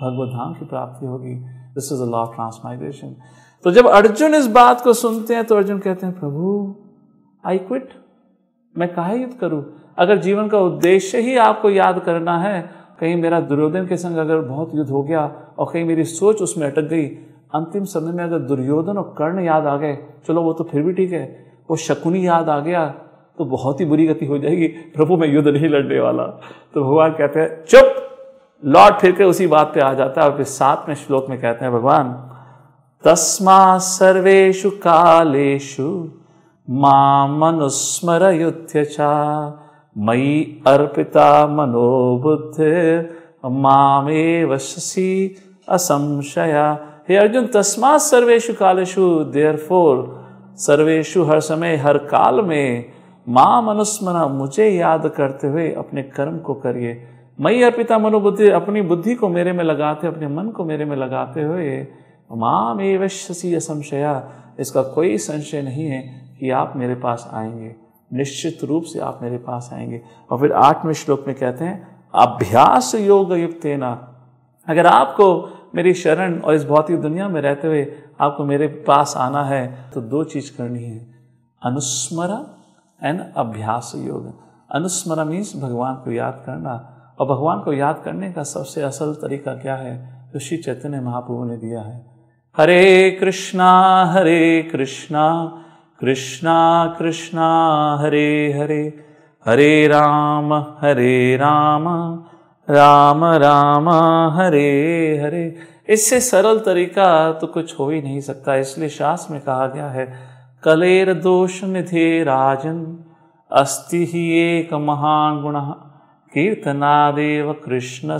[0.00, 1.34] भगवत धाम की प्राप्ति होगी।
[1.74, 3.14] This is a law of transmigration
[3.64, 6.74] तो जब अर्जुन इस बात को सुनते हैं तो अर्जुन कहते हैं, प्रभु
[7.44, 7.92] आई क्विट
[8.74, 9.64] मैं कहा युद्ध करूँ?
[9.98, 14.38] अगर जीवन का उद्देश्य ही आपको याद करना है कहीं मेरा दुर्योधन के संग अगर
[14.38, 17.06] बहुत युद्ध हो गया और कहीं मेरी सोच उसमें अटक गई,
[17.54, 20.92] अंतिम समय में अगर दुर्योधन और कर्ण याद आ गए, चलो वो तो फिर भी
[20.92, 22.94] ठीक है, वो शकुनी याद आ गया
[23.38, 26.24] तो बहुत ही बुरी गति हो जाएगी, प्रभु मैं युद्ध नहीं लड़ने वाला।
[26.74, 27.94] तो भगवान कहते हैं, चुप!
[28.64, 31.64] लौट फिर के उसी बात पे आ जाता है और फिर सातवें श्लोक में कहते
[31.64, 32.30] हैं, भगवान,
[33.04, 36.08] तस्मा सर्वेषु कालेषु
[36.70, 38.96] मामनुस्मरयुध्य च।
[39.98, 43.08] मयि अर्पिता मनोबुद्धि
[43.44, 45.36] मामेव शशि
[45.68, 46.78] असंशया।
[47.08, 50.24] हे अर्जुन, तस्मात सर्वेशु कालेशु देयर फोर
[50.56, 52.84] सर्वेशु हर समय, हर काल में
[53.28, 57.02] माँ मनुस्मना, मुझे याद करते हुए अपने कर्म को करिए।
[57.40, 61.42] मई अर्पिता मनोबुद्धि, अपनी बुद्धि को मेरे में लगाते, अपने मन को मेरे में लगाते
[61.42, 61.86] हुए
[62.32, 64.30] माम एवश्यसी असंशया।
[64.60, 66.00] इसका कोई संशय नहीं है
[66.40, 67.83] कि आप मेरे पास आएँगे।
[68.14, 70.00] निश्चित रूप से आप मेरे पास आएँगे।
[70.30, 74.10] और फिर आठवें श्लोक में कहते हैं, अभ्यास योग युक्त ना
[74.68, 77.86] अगर आपको मेरी शरण और इस भौतिक दुनिया में रहते हुए
[78.20, 81.06] आपको मेरे पास आना है तो दो चीज़ करनी है।
[81.62, 82.44] अनुस्मरा
[83.02, 84.32] एंड अभ्यास योग।
[84.70, 89.54] अनुस्मरा मीन्स भगवान को याद करना। और भगवान को याद करने का सबसे असल तरीका
[89.54, 90.30] क्या है?
[90.32, 92.06] तो श्री चैतन्य महाप्रभु ने दिया है,
[92.56, 95.63] हरे कृष्णा हरे कृष्णा
[96.00, 97.48] कृष्णा कृष्णा,
[98.00, 99.04] हरे हरे।
[99.46, 101.84] हरे राम हरे राम।
[102.70, 103.88] राम राम,
[104.38, 105.56] हरे हरे।
[105.88, 110.18] इससे सरल तरीका तो कुछ हो ही नहीं सकता। इसलिए शास्त्र में कहा गया है,
[110.64, 113.04] कलेर दोष निधे राजन,
[113.52, 115.60] अस्ति ही एक महान गुण।
[116.34, 118.18] कीर्तनादेव कृष्ण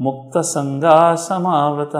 [0.00, 1.90] मुक्त संगा समावृत।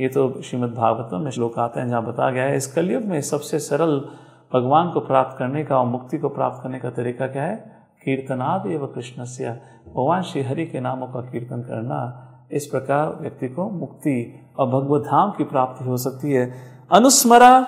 [0.00, 3.20] ये तो श्रीमद् भागवतम में श्लोक आते हैं, जहाँ बताया गया है, इस कलयुग में
[3.20, 4.08] सबसे सरल
[4.52, 7.56] भगवान को प्राप्त करने का और मुक्ति को प्राप्त करने का तरीका क्या है?
[8.04, 13.48] कीर्तनाद एवं कृष्ण से भगवान श्री हरि के नामों का कीर्तन करना इस प्रकार व्यक्ति
[13.48, 16.52] को मुक्ति और भगवत धाम की प्राप्ति हो सकती है।
[16.92, 17.66] अनुस्मरा,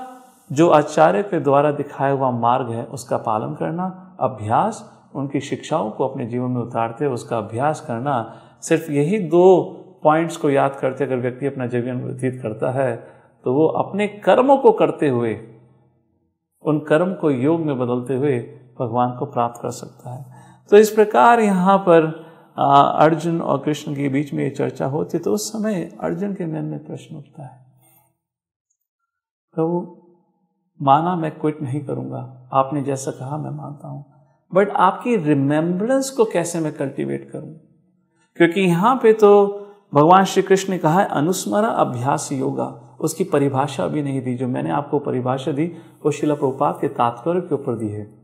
[0.53, 6.09] जो आचार्य के द्वारा दिखाया हुआ मार्ग है, उसका पालन करना, अभ्यास, उनकी शिक्षाओं को
[6.09, 11.17] अपने जीवन में उतारते उसका अभ्यास करना, सिर्फ़ यही दो पॉइंट्स को याद करते अगर
[11.19, 12.95] व्यक्ति अपना जीवन व्यतीत करता है
[13.45, 15.35] तो वो अपने कर्मों को करते हुए,
[16.65, 18.39] उन कर्म को योग में बदलते हुए
[18.81, 20.25] भगवान को प्राप्त कर सकता है।
[20.71, 22.07] तो इस प्रकार यहाँ पर
[22.57, 26.47] अर्जुन और कृष्ण के बीच में ये चर्चा होती है तो उस समय अर्जुन के
[26.47, 27.57] मन में प्रश्न उठता है,
[29.55, 29.97] प्रभु,
[30.81, 32.19] माना मैं क्विट नहीं करूँगा।
[32.55, 34.05] आपने जैसा कहा मैं मानता हूँ।
[34.53, 37.55] बट आपकी रिमेम्बरेंस को कैसे मैं कल्टीवेट करूँ?
[38.39, 39.31] क्योंकि यहाँ पे तो
[39.95, 44.49] भगवान श्री कृष्ण ने कहा है अनुस्मरण अभ्यास योगा। उसकी परिभाषा भी नहीं दी। जो
[44.49, 45.73] मैंने आपको परिभाषा दी,
[46.05, 48.19] वो शिला प्रभुपात के तात्पर्य के ऊपर दी है।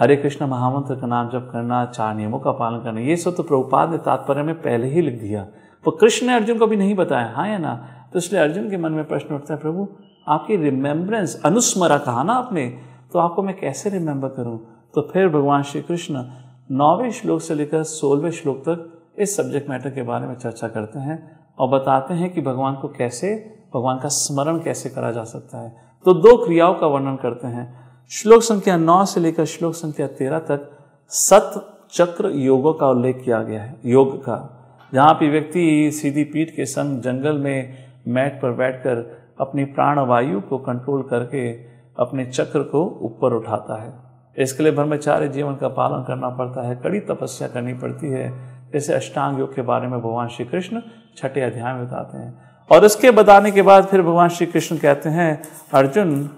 [0.00, 3.42] हरे कृष्ण महामंत्र का नाम जप करना, चार नियमों का पालन करना, ये सब तो
[3.42, 5.44] प्रभुपाद ने तात्पर्य में पहले ही लिख दिया।
[5.84, 7.88] तो कृष्ण ने अर्जुन को भी नहीं बताया हाँ या ना?
[8.12, 9.88] तो इसलिए अर्जुन के मन में प्रश्न उठता है, प्रभु,
[10.28, 12.78] आपकी रिमेम्बरेंस अनुस्मरा कहा ना आपने?
[13.12, 14.66] तो आपको मैं कैसे रिमेंबर करूँ?
[14.94, 16.24] तो फिर भगवान श्री कृष्ण
[16.70, 20.98] नौवें श्लोक से लेकर सोलहवें श्लोक तक इस सब्जेक्ट मैटर के बारे में चर्चा करते
[20.98, 23.34] हैं और बताते हैं कि भगवान को कैसे,
[23.74, 27.84] भगवान का स्मरण कैसे करा जा सकता है। तो दो क्रियाओं का वर्णन करते हैं।
[28.10, 30.70] श्लोक संख्या नौ से लेकर श्लोक संख्या तेरह तक
[31.08, 34.60] सत चक्र योगों का उल्लेख किया गया है, योग का।
[34.92, 37.76] जहाँ पे व्यक्ति सीधी पीठ के संग जंगल में
[38.08, 41.52] मैट पर बैठकर अपनी प्राण वायु को कंट्रोल करके
[41.98, 43.92] अपने चक्र को ऊपर उठाता है।
[44.36, 48.94] इसके लिए ब्रह्मचार्य जीवन का पालन करना पड़ता है, कड़ी तपस्या करनी पड़ती है। जैसे
[48.94, 50.80] अष्टांग योग के बारे में भगवान श्री कृष्ण
[51.16, 52.32] छठे अध्याय में बताते हैं।
[52.70, 55.42] और इसके बताने के बाद फिर भगवान श्री कृष्ण कहते हैं,
[55.74, 56.30] अर्जुन,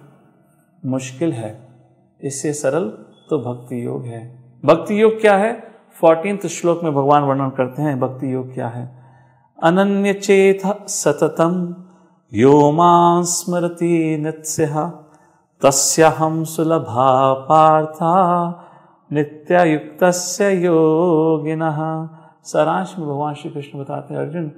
[0.83, 1.59] मुश्किल है,
[2.21, 2.89] इससे सरल
[3.31, 4.21] तो भक्ति योग है।
[4.65, 5.53] भक्ति योग क्या है?
[6.01, 8.85] फोर्टीन श्लोक में भगवान वर्णन करते हैं, भक्ति योग क्या है?
[9.59, 11.75] अनन्य चेत सततम,
[12.33, 14.67] यो माँ स्मृति नित्य
[15.63, 18.13] तस्य हम सुलभा पार्था
[19.11, 20.03] नित्यायुक्त
[20.43, 21.63] योगिन।
[22.47, 24.53] सारांश में भगवान श्री कृष्ण बताते हैं, अर्जुन,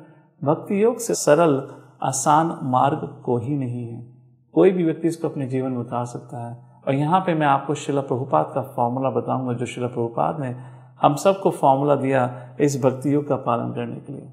[0.44, 1.70] भक्ति योग से सरल,
[2.03, 4.07] आसान मार्ग को ही नहीं है।
[4.53, 6.57] कोई भी व्यक्ति इसको अपने जीवन में उतार सकता है।
[6.88, 10.57] और यहाँ पे मैं आपको शिला प्रभुपाद का फॉर्मूला बताऊँगा, जो शिला प्रभुपाद ने
[11.03, 14.33] हम सबको फॉर्मूला दिया इस भक्ति योग का पालन करने के लिए।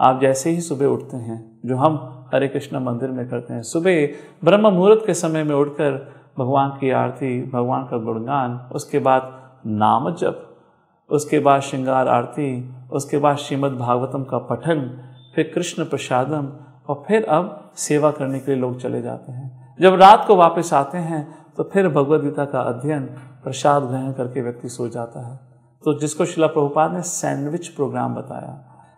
[0.00, 4.06] आप जैसे ही सुबह उठते हैं, जो हम हरे कृष्ण मंदिर में करते हैं, सुबह
[4.44, 10.14] ब्रह्म मुहूर्त के समय में उठकर भगवान की आरती, भगवान का गुणगान, उसके बाद नाम
[10.14, 10.50] जप
[11.10, 12.48] उसके बाद श्रृंगार आरती,
[12.92, 14.80] उसके बाद श्रीमद् भागवतम का पठन,
[15.34, 16.48] फिर कृष्ण प्रसादम,
[16.88, 20.72] और फिर अब सेवा करने के लिए लोग चले जाते हैं। जब रात को वापस
[20.74, 23.02] आते हैं तो फिर भगवद गीता का अध्ययन
[23.44, 25.38] प्रसाद ग्रहण करके व्यक्ति सो जाता है।
[25.84, 28.52] तो जिसको शिला प्रभुपाद ने सैंडविच प्रोग्राम बताया।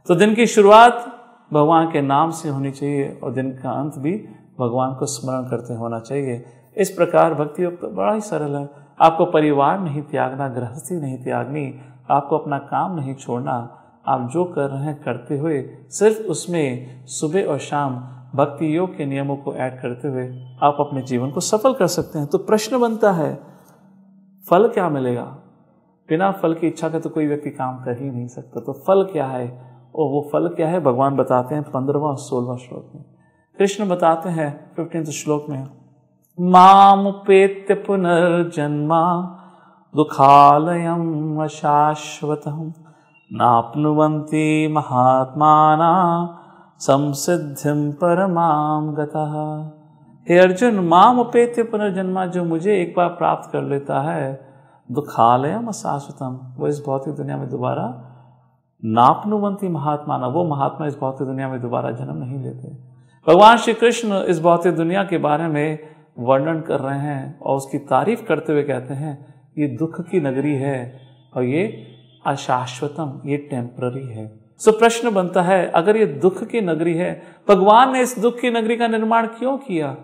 [0.06, 1.04] तो दिन की शुरुआत
[1.52, 4.12] भगवान के नाम से होनी चाहिए, और दिन का अंत भी
[4.60, 6.44] भगवान को स्मरण करते होना चाहिए।
[6.76, 8.68] इस प्रकार भक्ति योग तो बड़ा ही सरल है।
[9.00, 11.66] आपको परिवार नहीं त्यागना, गृहस्थी नहीं त्यागनी
[12.10, 17.44] आपको अपना काम नहीं छोड़ना। आप जो कर रहे हैं, करते हुए, सिर्फ़ उसमें सुबह
[17.44, 17.96] और शाम
[18.34, 20.26] भक्ति योग के नियमों को ऐड करते हुए
[20.62, 23.40] आप अपने जीवन को सफल कर सकते हैं। तो प्रश्न बनता है,
[24.50, 25.22] फल क्या मिलेगा?
[26.08, 29.04] बिना फल की इच्छा के तो कोई व्यक्ति काम कर ही नहीं सकता। तो फल
[29.04, 29.46] क्या है?
[29.94, 30.80] और वो फल क्या है?
[30.80, 33.04] भगवान बताते हैं पंद्रहवा और सोलवा श्लोक में।
[33.58, 35.66] कृष्ण बताते हैं फिफ्टींथ श्लोक में,
[36.40, 39.32] माम पेत्य पुनर्जन्मा
[39.96, 42.42] दुखालयम अशाश्वत
[43.30, 45.52] नापनुवंती महात्मा
[46.80, 49.36] संसिद्धिम परमाम गतः।
[50.26, 54.24] हे अर्जुन माम अपेत्य पुनर्जन्मा जो मुझे एक बार प्राप्त कर लेता है
[54.90, 57.86] दुखालयम शाश्वतम वो इस भौतिक दुनिया में दोबारा
[58.82, 62.74] नापनुवंती महात्मा ना वो महात्मा इस भौतिक दुनिया में दोबारा जन्म नहीं लेते।
[63.26, 65.78] भगवान श्री कृष्ण इस भौतिक दुनिया के बारे में
[66.18, 70.54] वर्णन कर रहे हैं और उसकी तारीफ़ करते हुए कहते हैं ये दुख की नगरी
[70.54, 71.00] है
[71.34, 71.86] और ये
[72.26, 77.92] अशाश्वतम, ये टेम्प्ररी है। सो प्रश्न बनता है, अगर ये दुख की नगरी है, भगवान
[77.92, 79.96] ने इस दुख की नगरी का निर्माण क्यों किया?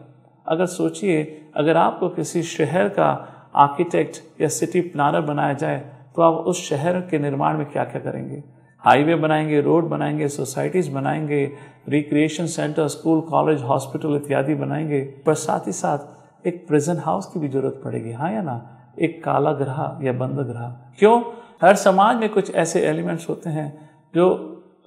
[0.46, 1.22] अगर सोचिए,
[1.56, 3.10] अगर आपको किसी शहर का
[3.56, 5.78] आर्किटेक्ट या सिटी प्लानर बनाया जाए
[6.16, 8.42] तो आप उस शहर के निर्माण में क्या क्या करेंगे?
[8.84, 11.44] हाईवे बनाएँगे रोड बनाएँगे सोसाइटीज बनाएँगे
[11.88, 17.40] recreation centre school college hospital इत्यादि बनाएँगे, पर साथ ही साथ एक प्रेजेंट हाउस की
[17.40, 18.78] भी ज़रूरत पड़ेगी हाँ या ना?
[18.98, 20.66] एक काला ग्रह या बंद ग्रह।
[20.98, 21.22] क्यों?
[21.62, 24.28] हर समाज में कुछ ऐसे एलिमेंट्स होते हैं जो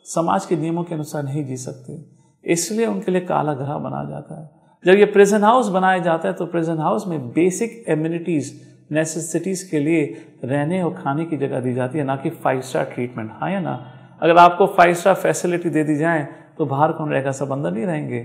[0.06, 1.98] समाज के नियमों के अनुसार नहीं जी सकते।
[2.44, 4.50] इसलिए उनके लिए काला ग्रह बनाया जाता है।
[4.86, 8.54] जब ये प्रेजेंट हाउस बनाया जाता है तो प्रेजेंट हाउस में बेसिक एम्यूनिटीज़
[8.92, 10.04] नेसेसिटीज़ के लिए
[10.44, 13.60] रहने और खाने की जगह दी जाती है, ना कि फाइव स्टार ट्रीटमेंट हाँ या
[13.60, 13.92] ना?
[14.22, 17.32] अगर आपको फाइव स्टार फैसिलिटी दे दी जाए तो बाहर कौन रहेगा?
[17.32, 18.20] सब अंदर नहीं रहेंगे।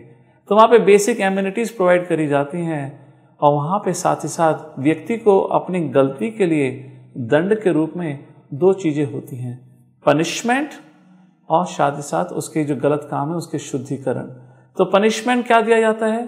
[0.49, 3.10] तो वहाँ पे बेसिक एम्यूनिटीज़ प्रोवाइड करी जाती हैं।
[3.41, 6.71] और वहाँ पे साथ ही साथ व्यक्ति को अपनी गलती के लिए
[7.17, 8.25] दंड के रूप में
[8.55, 9.71] दो चीज़ें होती हैं
[10.07, 10.71] पनिशमेंट
[11.51, 14.23] और साथ ही साथ उसके जो गलत काम है, उसके शुद्धिकरण।
[14.77, 16.27] तो पनिशमेंट क्या दिया जाता है?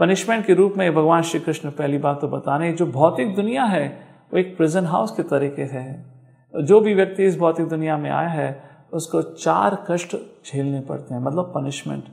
[0.00, 3.34] पनिशमेंट के रूप में भगवान श्री कृष्ण पहली बात तो बता रहे हैं, जो भौतिक
[3.34, 3.88] दुनिया है,
[4.32, 6.12] वो एक प्रिजन हाउस के तरीके से है।
[6.54, 10.16] जो भी व्यक्ति इस भौतिक दुनिया में आया है, उसको चार कष्ट
[10.46, 12.04] झेलने पड़ते हैं मतलब पनिशमेंट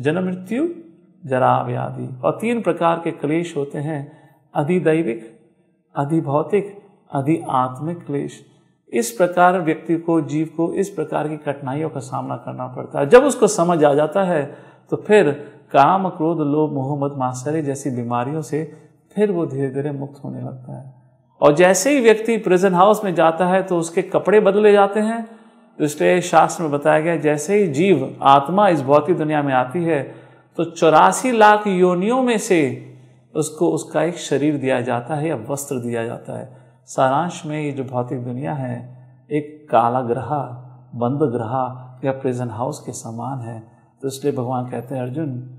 [0.00, 0.68] जन्म मृत्यु
[1.26, 4.12] जरा व्याधि। और तीन प्रकार के क्लेश होते हैं।
[4.54, 5.38] अधिदैविक
[5.94, 6.76] अधिभौतिक
[7.12, 8.44] अधि आत्मिक क्लेश।
[8.92, 13.06] इस प्रकार व्यक्ति को, जीव को इस प्रकार की कठिनाइयों का सामना करना पड़ता है।
[13.06, 14.56] जब उसको समझ आ जाता है
[14.90, 15.30] तो फिर
[15.72, 18.72] काम, क्रोध, लोभ, मोह मत जैसी बीमारियों से
[19.14, 20.94] फिर वो धीरे धीरे मुक्त होने लगता है।
[21.40, 25.24] और जैसे ही व्यक्ति प्रेजेंट हाउस में जाता है तो उसके कपड़े बदले जाते हैं।
[25.78, 29.84] तो इसलिए शास्त्र में बताया गया जैसे ही जीव, आत्मा इस भौतिक दुनिया में आती
[29.84, 30.27] है
[30.58, 32.86] तो चौरासी लाख योनियों में से
[33.34, 37.72] उसको, उसका एक शरीर दिया जाता है या वस्त्र दिया जाता है। सारांश में ये
[37.72, 38.98] जो भौतिक दुनिया है,
[39.30, 40.28] एक काला ग्रह
[40.94, 41.52] बंद ग्रह
[42.04, 43.62] या प्रेजेंट हाउस के समान है।
[44.02, 45.58] तो इसलिए भगवान कहते हैं, अर्जुन,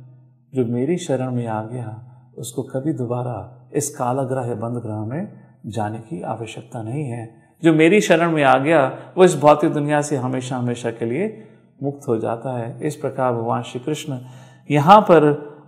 [0.55, 2.03] जो मेरी शरण में आ गया,
[2.37, 5.31] उसको कभी दोबारा इस काला ग्रह या बंद ग्रह में
[5.65, 10.01] जाने की आवश्यकता नहीं है। जो मेरी शरण में आ गया, वो इस भौतिक दुनिया
[10.01, 11.47] से हमेशा हमेशा के लिए
[11.83, 14.19] मुक्त हो जाता है। इस प्रकार भगवान श्री कृष्ण
[14.69, 15.23] यहाँ पर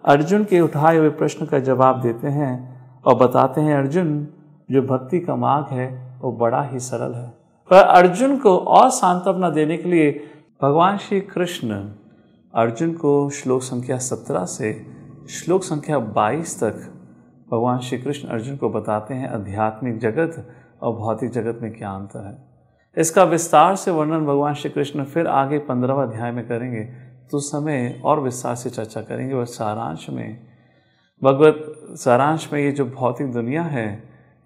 [0.05, 2.51] अर्जुन के उठाए हुए प्रश्न का जवाब देते हैं
[3.01, 4.27] और बताते हैं, अर्जुन,
[4.71, 7.29] जो भक्ति का मार्ग है, वो बड़ा ही सरल है।
[7.69, 10.11] पर अर्जुन को और सांत्वना देने के लिए
[10.61, 11.89] भगवान श्री कृष्ण
[12.55, 14.85] अर्जुन को श्लोक संख्या सत्रह से
[15.29, 16.93] श्लोक संख्या बाईस तक
[17.51, 20.47] भगवान श्री कृष्ण अर्जुन को बताते हैं, आध्यात्मिक जगत
[20.81, 22.37] और भौतिक जगत में क्या अंतर है?
[22.97, 28.01] इसका विस्तार से वर्णन भगवान श्री कृष्ण फिर आगे पंद्रहवा अध्याय में करेंगे। तो समय
[28.05, 30.37] और विस्तार से चर्चा करेंगे और सारांश में।
[31.21, 33.87] भगवत, सारांश में ये जो भौतिक दुनिया है,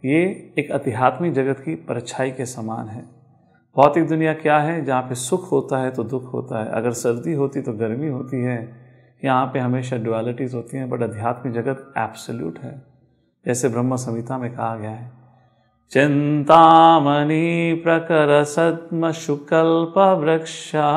[0.04, 3.04] ये एक आध्यात्मिक जगत की परछाई के समान है।
[3.76, 4.84] भौतिक दुनिया क्या है?
[4.86, 8.42] जहाँ पे सुख होता है तो दुख होता है। अगर सर्दी होती तो गर्मी होती
[8.42, 8.58] है।
[9.24, 12.82] यहाँ पे हमेशा डुअलिटीज होती हैं बट अध्यात्मिक जगत एब्सोल्यूट है।
[13.46, 15.12] जैसे ब्रह्म संहिता में कहा गया है,
[15.92, 20.92] चिंतामणि प्रकर सद्म शुकल्प वृक्षा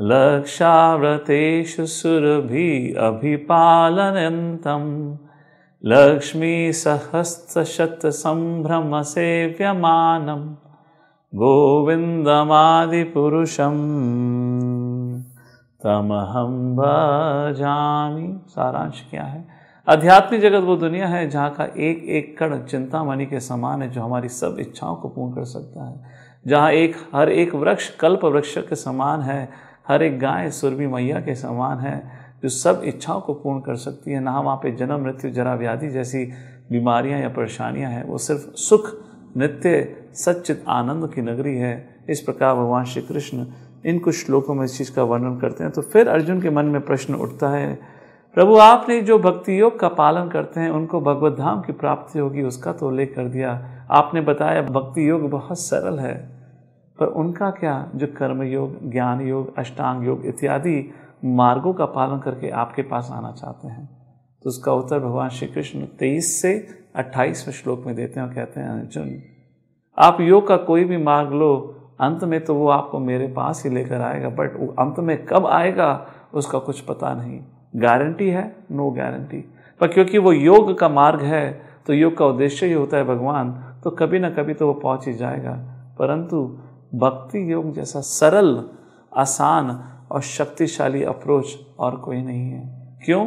[0.00, 5.16] लक्षाव्रतेषु सुरभि अभिपालनन्तम्
[5.84, 10.54] लक्ष्मी सहस्रशत संभ्रम सेव्यमानम्
[11.34, 13.74] गोविंदमादिपुरुषम
[15.84, 19.48] तमहम भजामी। सारांश क्या है?
[19.88, 24.02] आध्यात्मिक जगत वो दुनिया है जहाँ का एक एक कण चिंतामणि के समान है जो
[24.02, 26.04] हमारी सब इच्छाओं को पूर्ण कर सकता है।
[26.46, 31.20] जहाँ एक, हर एक वृक्ष कल्प वृक्ष के समान है। हर एक गाय सुरभि मैया
[31.20, 32.10] के समान है,
[32.42, 35.88] जो सब इच्छाओं को पूर्ण कर सकती है। ना वहाँ पे जन्म, मृत्यु, जरा व्याधि
[35.88, 36.24] जैसी
[36.72, 38.90] बीमारियाँ या परेशानियाँ हैं। वो सिर्फ़ सुख,
[39.36, 43.46] नित्य, सच्चित आनंद की नगरी है। इस प्रकार भगवान श्री कृष्ण
[43.86, 46.64] इन कुछ श्लोकों में इस चीज़ का वर्णन करते हैं। तो फिर अर्जुन के मन
[46.64, 47.78] में प्रश्न उठता है,
[48.34, 52.42] प्रभु, आपने जो भक्ति योग का पालन करते हैं, उनको भगवत धाम की प्राप्ति होगी,
[52.42, 56.33] उसका तो उल्लेख कर दिया। आपने बताया भक्ति योग बहुत सरल है।
[56.98, 60.90] पर उनका क्या जो कर्म योग ज्ञान योग अष्टांग योग इत्यादि
[61.24, 63.88] मार्गों का पालन करके आपके पास आना चाहते हैं?
[64.42, 68.60] तो उसका उत्तर भगवान श्री कृष्ण तेईस से अट्ठाईसवें श्लोक में देते हैं और कहते
[68.60, 69.22] हैं, अर्जुन,
[69.98, 73.70] आप योग का कोई भी मार्ग लो, अंत में तो वो आपको मेरे पास ही
[73.70, 77.40] लेकर आएगा, बट अंत में कब आएगा, उसका कुछ पता नहीं।
[77.76, 78.56] गारंटी है?
[78.72, 79.44] No guarantee.
[79.80, 83.50] पर क्योंकि वो योग का मार्ग है तो योग का उद्देश्य ही होता है भगवान
[83.84, 85.52] तो कभी ना कभी तो वो पहुँच ही जाएगा।
[85.98, 86.58] परंतु
[86.98, 88.68] भक्ति योग जैसा सरल,
[89.16, 89.70] आसान
[90.10, 93.24] और शक्तिशाली अप्रोच और कोई नहीं है। क्यों?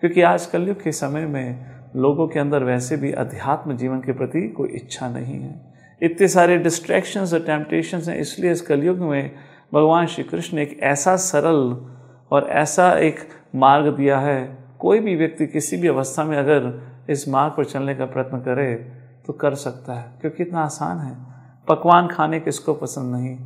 [0.00, 4.48] क्योंकि आज कलयुग के समय में लोगों के अंदर वैसे भी अध्यात्म जीवन के प्रति
[4.48, 9.30] कोई इच्छा नहीं है। इतने सारे डिस्ट्रैक्शंस और टेम्पटेशंस हैं, इसलिए इस कलयुग में
[9.74, 11.86] भगवान श्री कृष्ण ने एक ऐसा सरल
[12.30, 13.18] और ऐसा एक
[13.54, 16.80] मार्ग दिया है। कोई भी व्यक्ति किसी भी अवस्था में अगर
[17.10, 18.74] इस मार्ग पर चलने का प्रयत्न करे
[19.26, 21.29] तो कर सकता है, क्योंकि इतना आसान है।
[21.68, 23.36] पकवान खाने किसको पसंद नहीं?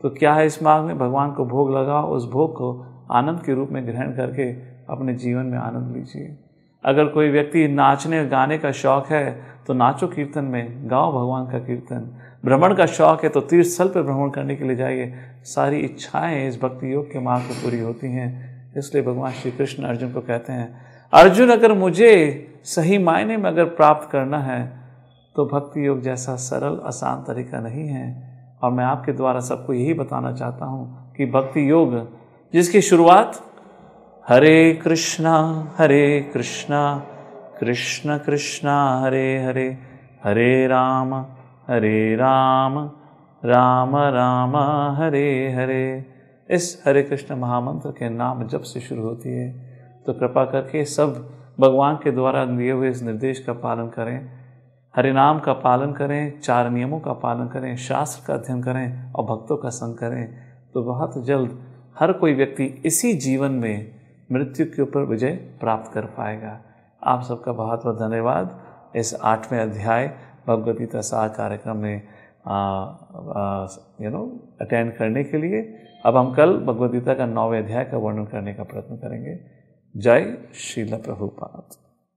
[0.00, 0.98] तो क्या है इस मार्ग में?
[0.98, 4.50] भगवान को भोग लगाओ, उस भोग को आनंद के रूप में ग्रहण करके
[4.88, 6.36] अपने जीवन में आनंद लीजिए।
[6.84, 11.58] अगर कोई व्यक्ति नाचने, गाने का शौक है तो नाचो कीर्तन में, गाओ भगवान का
[11.58, 12.10] कीर्तन।
[12.44, 16.46] भ्रमण का शौक है तो तीर्थ स्थल पर भ्रमण करने के लिए जाइए। सारी इच्छाएँ
[16.48, 18.28] इस भक्ति योग के मार्ग पर पूरी होती हैं,
[18.76, 20.68] इसलिए भगवान श्री कृष्ण अर्जुन को कहते हैं,
[21.12, 22.10] अर्जुन, अगर मुझे
[22.66, 24.60] सही मायने में अगर प्राप्त करना है
[25.38, 28.06] तो भक्ति योग जैसा सरल, आसान तरीका नहीं है।
[28.62, 31.92] और मैं आपके द्वारा सबको यही बताना चाहता हूँ कि भक्ति योग,
[32.54, 33.38] जिसकी शुरुआत
[34.26, 35.34] हरे कृष्णा
[35.78, 36.80] हरे कृष्णा,
[37.60, 39.66] कृष्ण कृष्णा, हरे हरे
[40.24, 41.14] हरे राम
[41.68, 42.78] हरे राम
[43.42, 44.56] राम राम,
[44.96, 46.04] हरे हरे।
[46.50, 49.48] इस हरे कृष्ण महामंत्र के नाम जब से शुरू होती है
[50.06, 51.14] तो कृपा करके सब
[51.60, 54.37] भगवान के द्वारा दिए हुए इस निर्देश का पालन करें।
[54.98, 59.24] हरे नाम का पालन करें, चार नियमों का पालन करें, शास्त्र का अध्ययन करें और
[59.24, 60.34] भक्तों का संग करें
[60.74, 61.58] तो बहुत जल्द
[61.98, 63.94] हर कोई व्यक्ति इसी जीवन में
[64.32, 65.30] मृत्यु के ऊपर विजय
[65.60, 66.58] प्राप्त कर पाएगा।
[67.02, 68.60] आप सबका बहुत बहुत धन्यवाद।
[68.96, 70.08] इस आठवें अध्याय
[70.48, 71.96] भगवदगीता सार कार्यक्रम में
[74.02, 74.26] यू नो
[74.60, 75.62] अटेंड करने के लिए।
[76.06, 79.40] अब हम कल भगवदगीता का नौवें अध्याय का वर्णन करने का प्रयत्न करेंगे।
[79.94, 81.76] जय श्रील प्रभुपाद।